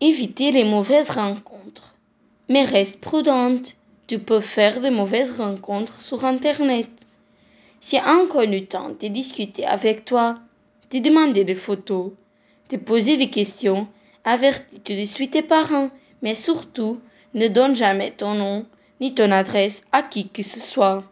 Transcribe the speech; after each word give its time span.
éviter 0.00 0.50
les 0.52 0.64
mauvaises 0.64 1.10
rencontres. 1.10 1.94
Mais 2.48 2.64
reste 2.64 3.00
prudente, 3.00 3.76
tu 4.06 4.18
peux 4.18 4.40
faire 4.40 4.80
de 4.80 4.88
mauvaises 4.88 5.38
rencontres 5.38 6.00
sur 6.00 6.24
Internet. 6.24 6.88
Si 7.80 7.98
un 7.98 8.26
connu 8.26 8.66
tente 8.66 9.00
de 9.00 9.08
discuter 9.08 9.66
avec 9.66 10.04
toi, 10.04 10.36
de 10.90 10.98
demander 10.98 11.44
des 11.44 11.54
photos, 11.54 12.12
de 12.70 12.76
poser 12.76 13.16
des 13.16 13.30
questions, 13.30 13.86
avertis 14.24 14.80
tout 14.80 14.94
de 14.94 15.04
suite 15.04 15.32
tes 15.32 15.42
parents, 15.42 15.90
mais 16.22 16.34
surtout, 16.34 17.00
ne 17.34 17.48
donne 17.48 17.76
jamais 17.76 18.10
ton 18.10 18.34
nom 18.34 18.66
ni 19.00 19.14
ton 19.14 19.30
adresse 19.30 19.82
à 19.92 20.02
qui 20.02 20.28
que 20.28 20.42
ce 20.42 20.60
soit. 20.60 21.04